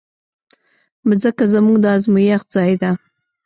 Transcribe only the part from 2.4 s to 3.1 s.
ځای ده.